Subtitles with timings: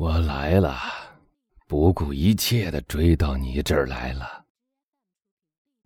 [0.00, 0.78] 我来了，
[1.66, 4.46] 不顾一切的追到你这儿来了。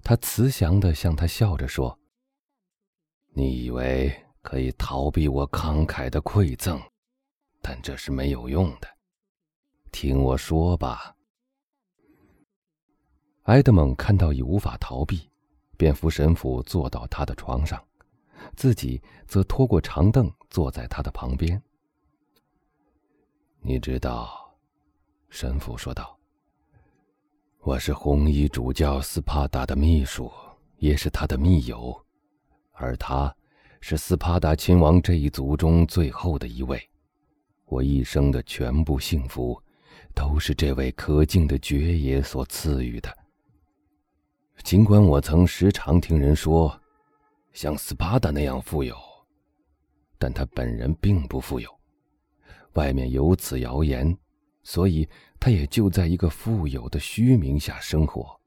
[0.04, 1.98] 他慈祥的向他笑着说
[3.32, 6.78] ：“你以为可以逃避我慷慨的馈赠，
[7.62, 8.88] 但这是没有用的。
[9.90, 11.16] 听我说吧。”
[13.44, 15.30] 埃德蒙看到已无法逃避，
[15.78, 17.82] 便扶神父坐到他的床上，
[18.56, 21.62] 自己则拖过长凳坐在他的旁边。
[23.64, 24.52] 你知道，
[25.28, 26.18] 神父说道。
[27.60, 30.28] 我是红衣主教斯帕达的秘书，
[30.78, 31.96] 也是他的密友，
[32.72, 33.32] 而他，
[33.80, 36.82] 是斯帕达亲王这一族中最后的一位。
[37.66, 39.62] 我一生的全部幸福，
[40.12, 43.16] 都是这位可敬的爵爷所赐予的。
[44.64, 46.76] 尽管我曾时常听人说，
[47.52, 48.96] 像斯帕达那样富有，
[50.18, 51.72] 但他本人并不富有。
[52.74, 54.16] 外面有此谣言。
[54.64, 55.08] 所以，
[55.40, 58.40] 他也就在一个富有的虚名下生活。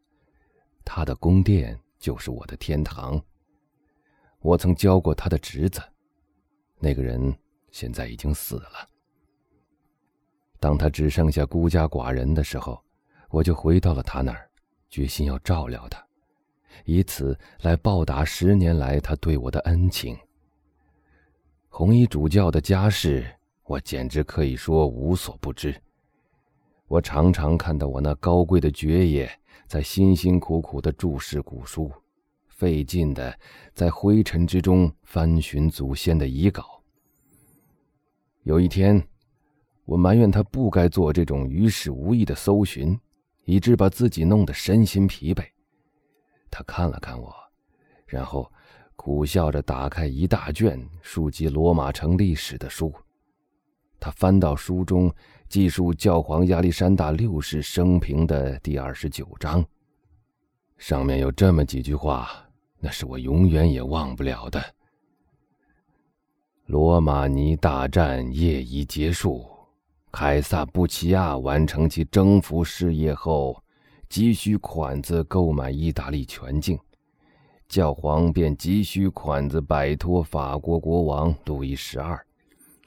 [0.86, 3.22] 他的宫殿就是我的天堂。
[4.40, 5.82] 我曾教过他的侄子，
[6.80, 7.38] 那个人
[7.70, 8.88] 现在已经死了。
[10.58, 12.82] 当他只剩下孤家寡人的时候，
[13.30, 14.50] 我就回到了他那儿，
[14.90, 16.02] 决心要照料他，
[16.86, 20.18] 以此来报答十年来他对我的恩情。
[21.68, 23.35] 红衣主教的家世，
[23.66, 25.76] 我简直可以说无所不知。
[26.88, 29.30] 我常常看到我那高贵的爵爷
[29.68, 31.92] 在辛辛苦苦的注视古书，
[32.48, 33.38] 费劲的
[33.74, 36.84] 在灰尘之中翻寻祖先的遗稿。
[38.44, 39.04] 有一天，
[39.86, 42.96] 我埋怨他不该做这种于事无益的搜寻，
[43.46, 45.44] 以致把自己弄得身心疲惫。
[46.52, 47.34] 他看了看我，
[48.06, 48.52] 然后
[48.96, 52.94] 苦笑着打开一大卷书籍罗马城历史的书。
[54.06, 55.12] 他翻到书中。
[55.50, 59.66] 记述教皇亚历山大六世生平的第二十九章，
[60.78, 62.30] 上面有这么几句话，
[62.80, 64.64] 那是我永远也忘不了的。
[66.68, 69.44] 罗马尼大战业已结束，
[70.12, 73.60] 凯撒布奇亚完成其征服事业后，
[74.08, 76.78] 急需款子购买意大利全境，
[77.68, 82.24] 教皇便急需款子摆脱法国国王路易十二。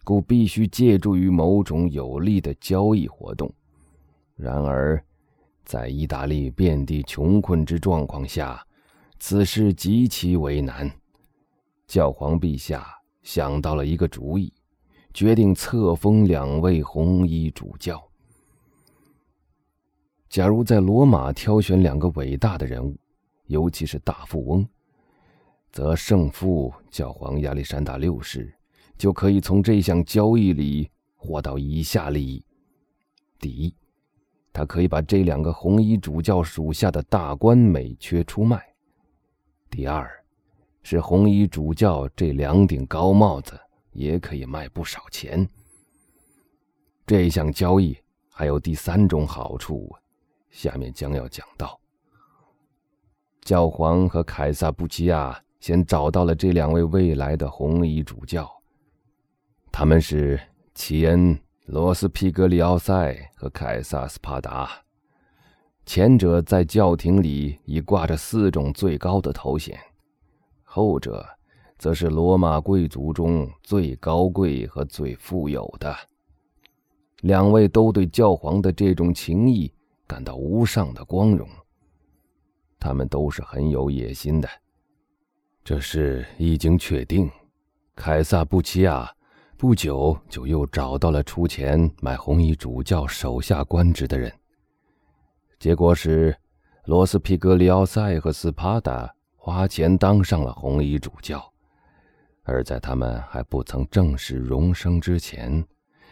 [0.09, 3.53] 故必须借助于某种有利的交易活动。
[4.37, 5.05] 然而，
[5.67, 8.67] 在意大利遍地穷困之状况下，
[9.19, 10.91] 此事极其为难。
[11.87, 12.89] 教皇陛下
[13.23, 14.51] 想到了一个主意，
[15.13, 18.03] 决定册封两位红衣主教。
[20.31, 22.97] 假如在罗马挑选两个伟大的人物，
[23.45, 24.67] 尤其是大富翁，
[25.71, 28.58] 则圣父教皇亚历山大六世。
[28.99, 32.45] 就可以从这项交易里获到以下利益：
[33.39, 33.73] 第一，
[34.53, 38.59] 他可以把这两个红衣主教属下的大官美缺出卖；
[39.71, 40.11] 第二，
[40.83, 43.59] 是红衣主教这两顶高帽子
[43.93, 45.49] 也可以卖不少钱。
[47.07, 47.97] 这项交易
[48.29, 49.95] 还有第三种好处，
[50.51, 51.79] 下面将要讲到。
[53.43, 58.58] 教皇和凯撒布奇亚先找到了这两位未来的红衣主教。
[59.71, 60.41] 他们是
[60.75, 61.35] 齐恩·
[61.67, 64.69] 罗斯皮格里奥塞和凯撒·斯帕达，
[65.87, 69.79] 前者在教廷里已挂着四种最高的头衔，
[70.65, 71.25] 后者
[71.79, 75.95] 则是罗马贵族中最高贵和最富有的。
[77.21, 79.73] 两位都对教皇的这种情谊
[80.07, 81.49] 感到无上的光荣。
[82.81, 84.49] 他们都是很有野心的，
[85.63, 87.31] 这事已经确定。
[87.95, 89.09] 凯撒·布奇亚。
[89.59, 94.33] 不久，就又找到了出钱买红衣主教手下官职的人。
[95.59, 96.33] 结果是，
[96.85, 101.45] 罗斯皮格里奥塞和斯帕达花钱当上了红衣主教，
[102.45, 105.67] 而在他们还不曾正式荣升之前，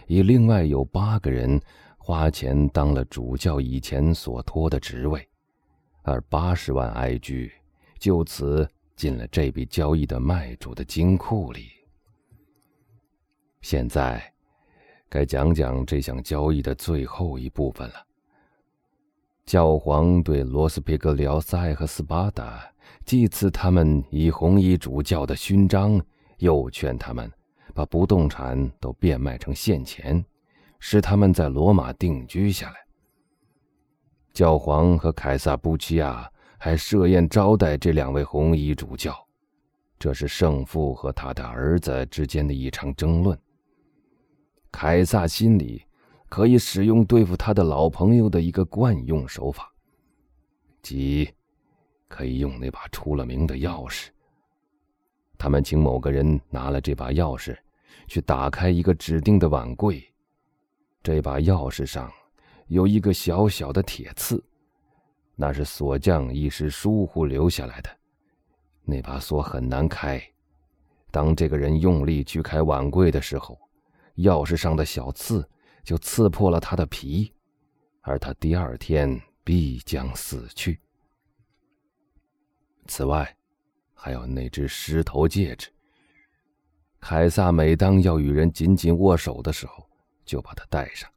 [0.09, 1.61] 已另外有八个人
[1.99, 5.25] 花钱当了主教以前所托的职位，
[6.03, 7.53] 而八十万埃居
[8.01, 11.76] 就此进了这笔交易的卖主的金库里。
[13.61, 14.33] 现在，
[15.09, 17.95] 该讲讲这项交易的最后一部分了。
[19.45, 22.69] 教皇对罗斯皮格里奥塞和斯巴达
[23.05, 26.01] 祭赐他们以红衣主教的勋章，
[26.39, 27.31] 又劝他们
[27.73, 30.25] 把不动产都变卖成现钱，
[30.81, 32.77] 使他们在罗马定居下来。
[34.33, 39.17] 教皇和凯撒布奇亚还设宴招待这两位红衣主教，
[39.99, 43.39] 这是圣父和他的儿子之间的一场争论。
[44.79, 45.83] 凯撒心里
[46.29, 49.73] 可以使用对付他的老朋友的一个惯用手法，
[50.83, 51.33] 即
[52.09, 54.09] 可以用那把出了名的钥匙。
[55.39, 57.57] 他们请某个人拿了这把钥匙，
[58.07, 60.07] 去打开一个指定的碗柜。
[61.03, 62.13] 这把钥匙上
[62.67, 64.45] 有一个小小的铁刺，
[65.37, 67.89] 那是锁匠一时疏忽留下来的。
[68.85, 70.23] 那把锁很难开。
[71.11, 73.59] 当这个人用力去开碗柜的时候，
[74.17, 75.47] 钥匙上的小刺
[75.85, 77.33] 就刺破了他的皮，
[78.01, 80.81] 而他第二天必将死去。
[82.87, 83.37] 此外，
[83.93, 85.71] 还有那只狮头戒指。
[86.99, 89.87] 凯撒每当要与人紧紧握手的时候，
[90.25, 91.11] 就把它戴上，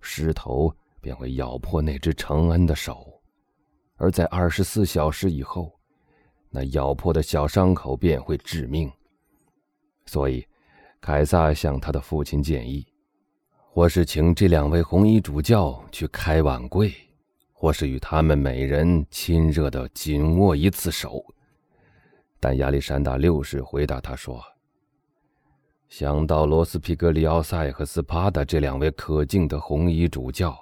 [0.00, 3.20] 狮头便会咬破那只承恩的手，
[3.96, 5.78] 而在二十四小时以后，
[6.48, 8.90] 那咬破的小伤口便会致命。
[10.06, 10.46] 所以。
[11.04, 12.82] 凯撒向他的父亲建议，
[13.52, 16.90] 或是请这两位红衣主教去开晚会，
[17.52, 21.22] 或是与他们每人亲热的紧握一次手。
[22.40, 24.42] 但亚历山大六世回答他说
[25.90, 30.56] ：“想到罗斯皮格里奥塞和斯帕达这两位可敬的红衣主教，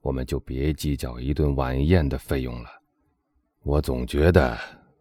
[0.00, 2.70] 我们就别计较一顿晚宴的费用了。
[3.62, 4.56] 我总觉得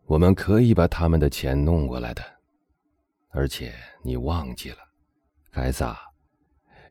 [0.06, 2.22] 我们可以把他们的钱弄过来的。”
[3.38, 4.78] 而且你忘记了，
[5.52, 6.00] 凯撒，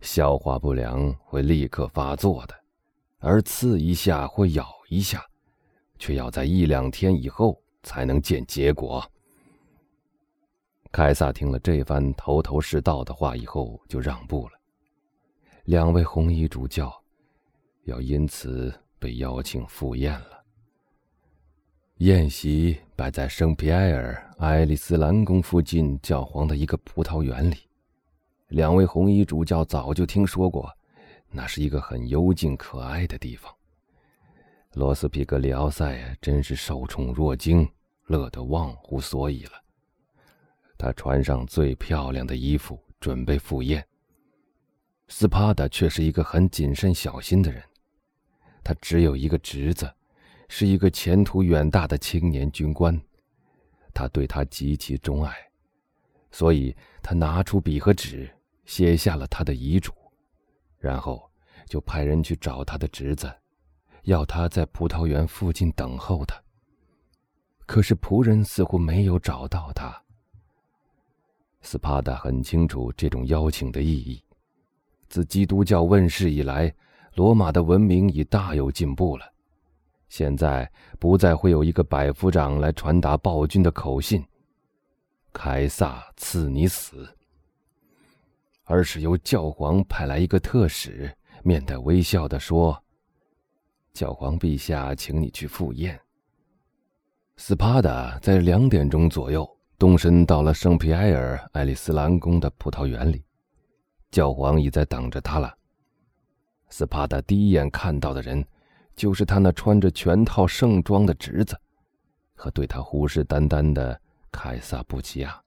[0.03, 2.55] 消化不良会立刻发作的，
[3.19, 5.25] 而刺一下或咬一下，
[5.99, 9.03] 却要在一两天以后才能见结果。
[10.93, 14.53] 凯撒听了这番头头是道的话以后，就让步了。
[15.65, 16.93] 两位红衣主教
[17.85, 20.34] 要因此被邀请赴宴了。
[21.99, 27.57] 宴席摆在圣皮埃尔爱丽丝兰宫附近教皇的一个葡萄园里。
[28.49, 30.69] 两位红衣主教早就听说过，
[31.31, 33.55] 那是一个很幽静可爱的地方。
[34.73, 37.67] 罗斯皮格里奥塞真是受宠若惊，
[38.07, 39.53] 乐得忘乎所以了。
[40.77, 43.87] 他穿上最漂亮的衣服，准备赴宴。
[45.07, 47.63] 斯帕达却是一个很谨慎小心的人，
[48.65, 49.89] 他只有一个侄子。
[50.49, 53.01] 是一个前途远大的青年军官，
[53.93, 55.35] 他对他极其钟爱，
[56.31, 58.31] 所以他拿出笔和纸，
[58.65, 59.93] 写下了他的遗嘱，
[60.79, 61.31] 然后
[61.67, 63.33] 就派人去找他的侄子，
[64.03, 66.41] 要他在葡萄园附近等候他。
[67.67, 70.03] 可是仆人似乎没有找到他。
[71.63, 74.23] 斯帕达很清楚这种邀请的意义，
[75.09, 76.75] 自基督教问世以来，
[77.15, 79.33] 罗马的文明已大有进步了。
[80.09, 80.71] 现在
[81.01, 84.25] 不再会有一个百夫长来传达暴君的口信，
[85.33, 87.09] 凯撒赐你死，
[88.65, 91.13] 而是由教皇派来一个特使，
[91.43, 92.81] 面带微笑地说
[93.93, 96.01] ：“教皇陛下，请你去赴宴。”
[97.37, 103.25] 斯帕达在两点钟左右动身到了圣皮埃尔爱丽丝兰宫的葡萄园里，
[104.13, 105.53] 教皇已在等着他了。
[106.69, 108.47] 斯帕达第一眼看到的人。
[108.97, 111.59] 就是他那穿着全套盛装的侄子，
[112.35, 114.01] 和对他虎视眈眈的
[114.31, 115.41] 凯撒布奇亚。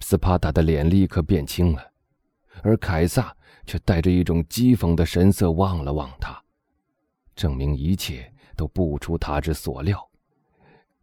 [0.00, 1.92] 斯帕达的脸立刻变青了，
[2.62, 3.36] 而凯撒
[3.66, 6.42] 却带着一种讥讽的神色望了望他，
[7.36, 10.10] 证明一切都不出他之所料，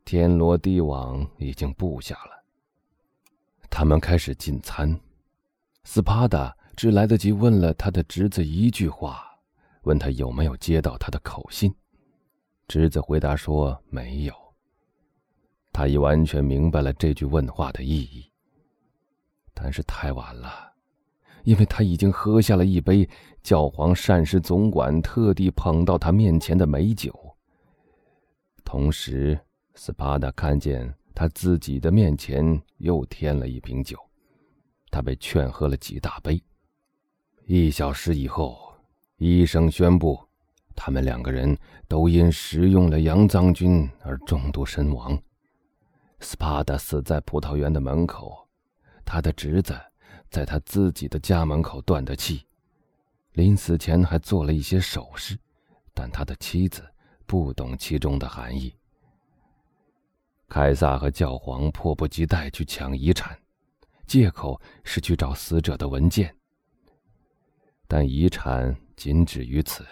[0.04, 2.44] 天罗地网已经布下了。
[3.70, 5.00] 他们开始进餐，
[5.84, 9.29] 斯帕达只来得及问了他的侄子一句话。
[9.84, 11.74] 问他有没有接到他的口信，
[12.68, 14.34] 侄子回答说没有。
[15.72, 18.30] 他已完全明白了这句问话的意义，
[19.54, 20.74] 但是太晚了，
[21.44, 23.08] 因为他已经喝下了一杯
[23.42, 27.14] 教皇膳食总管特地捧到他面前的美酒。
[28.66, 29.40] 同时，
[29.76, 33.98] 斯帕达看见他自己的面前又添了一瓶酒，
[34.92, 36.42] 他被劝喝了几大杯。
[37.46, 38.69] 一小时以后。
[39.20, 40.18] 医生宣布，
[40.74, 41.58] 他们两个人
[41.90, 45.22] 都因食用了洋脏菌而中毒身亡。
[46.22, 48.48] 斯帕达死在葡萄园的门口，
[49.04, 49.78] 他的侄子
[50.30, 52.46] 在他自己的家门口断的气，
[53.34, 55.38] 临死前还做了一些手势，
[55.94, 56.82] 但他的妻子
[57.26, 58.74] 不懂其中的含义。
[60.48, 63.38] 凯撒和教皇迫不及待去抢遗产，
[64.08, 66.34] 借口是去找死者的文件，
[67.86, 68.74] 但遗产。
[69.00, 69.86] 仅止于此。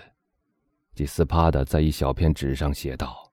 [0.93, 3.31] 吉斯帕达在一小片纸上写道：“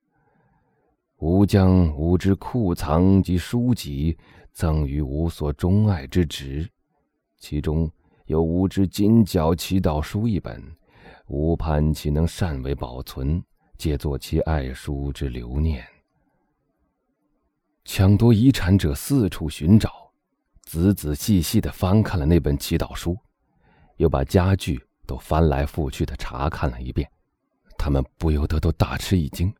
[1.18, 4.16] 吾将吾之库藏及书籍
[4.52, 6.70] 赠予吾所钟爱之侄，
[7.38, 7.90] 其中
[8.26, 10.62] 有吾之金角祈祷书一本，
[11.26, 13.42] 吾盼其能善为保存，
[13.76, 15.84] 借作其爱书之留念。
[17.84, 19.90] 抢夺遗产者四处寻找，
[20.62, 23.18] 仔仔细细的翻看了那本祈祷书，
[23.96, 27.10] 又把家具都翻来覆去的查看了一遍，
[27.78, 29.52] 他们不由得都大吃一惊。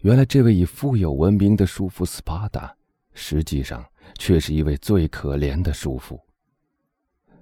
[0.00, 2.74] 原来，这位以富有闻名的叔父斯巴达，
[3.14, 3.84] 实际上
[4.18, 6.20] 却是一位最可怜的叔父。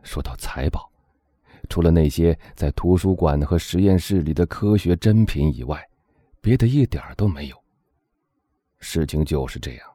[0.02, 0.90] 说到财宝，
[1.69, 5.83] 除了那些在图书馆和实验室里的科学珍品以外，
[6.40, 7.57] 别的一点都没有。
[8.78, 9.88] 事情就是这样，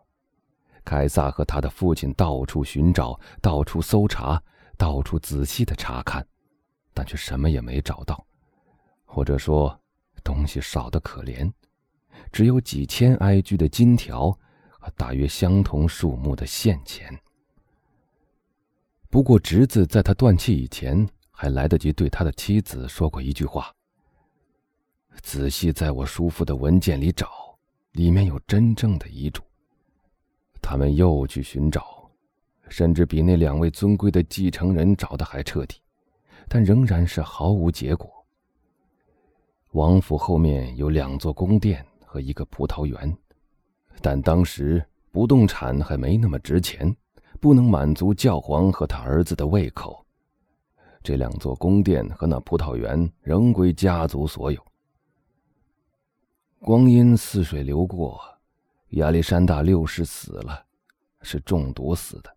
[0.83, 4.41] 凯撒和他的父亲到处寻找，到处搜查，
[4.77, 6.25] 到处仔细的查看，
[6.99, 8.27] 但却什么也没找到，
[9.05, 9.79] 或者说，
[10.21, 11.49] 东西少得可怜。
[12.29, 14.37] 只有几千埃居的金条
[14.77, 17.17] 和大约相同数目的现钱。
[19.09, 23.73] 不过，侄子在他断气以前，还来得及对他的妻子说过一句话
[25.23, 27.57] ：“仔细在我叔父的文件里找，
[27.93, 29.41] 里面有真正的遗嘱。”
[30.61, 32.11] 他们又去寻找，
[32.67, 35.77] 甚至比那两位尊贵的继承人找的还彻底，
[36.49, 38.11] 但仍然是毫无结果。
[39.71, 41.85] 王府后面有两座宫殿。
[42.11, 43.15] 和一个葡萄园，
[44.01, 46.91] 但当时不动产还没那么值钱，
[47.39, 50.03] 不能满足教皇和他儿子的胃口。
[51.03, 54.59] 这两座宫殿和那葡萄园仍归家族所有。
[56.61, 58.19] 光阴似水流过，
[58.93, 60.65] 亚历山大六世死了，
[61.21, 62.35] 是中毒死的。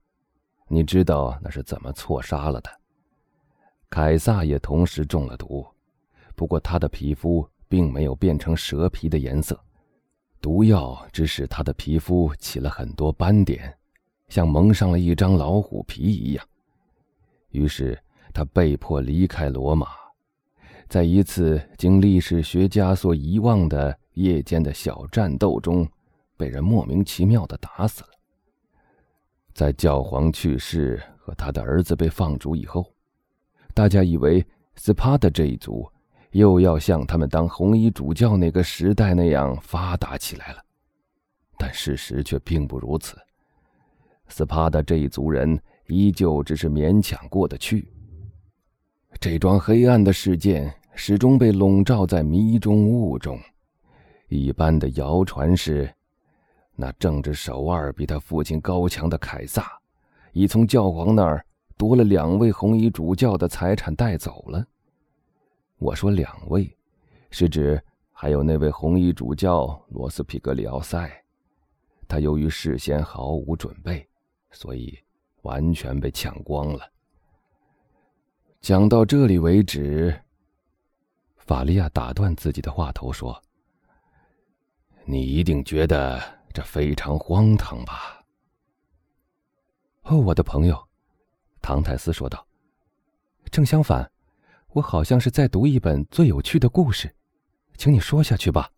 [0.69, 2.71] 你知道那是怎么错杀了的？
[3.93, 5.67] 凯撒也同时中了毒，
[6.35, 7.47] 不过他的皮肤。
[7.73, 9.59] 并没有变成蛇皮的颜色，
[10.43, 13.75] 毒药只使他的皮肤起了很多斑点，
[14.29, 16.47] 像蒙上了一张老虎皮一样。
[17.49, 17.99] 于是
[18.35, 19.89] 他被迫离开罗马，
[20.87, 25.89] 在一次经历史学家所遗忘的夜间的小战斗中，
[26.37, 28.11] 被人莫名其妙的打死了。
[29.55, 32.92] 在教皇去世和他的儿子被放逐以后，
[33.75, 34.45] 大家以为
[34.76, 35.88] 斯帕的这一族。
[36.33, 40.64] 又要像他们当红衣主教那个时代那样发达起来了，
[41.59, 43.19] 但事实却并不如此。
[44.29, 47.87] 斯帕达这一族人依旧只是勉强过得去。
[49.21, 53.38] 这桩黑暗的事件始终被笼罩在迷中雾中。
[54.29, 55.93] 一般的谣传是，
[56.75, 59.71] 那政治手腕比他父亲高强的凯撒，
[60.33, 61.45] 已从教皇那儿
[61.76, 64.67] 夺了两位红衣主教的财产带走了。
[65.79, 66.76] 我说两位，
[67.31, 71.11] 是指还有那位红衣主教罗斯皮格里奥塞，
[72.07, 74.09] 他由于事先毫无准备，
[74.50, 74.97] 所以
[75.43, 76.88] 完全被抢光了。
[78.61, 80.17] 讲到这里为止，
[81.37, 83.43] 法利亚打断自己的话头说
[85.05, 88.25] ：“你一定觉得这非常荒唐吧？”
[90.07, 90.81] 哦，我的朋友，
[91.62, 92.47] 唐泰斯说道
[93.50, 94.11] ：“正相反。”
[94.75, 97.14] 我好像是在读一本最有趣的故事，
[97.76, 98.71] 请你说下去吧。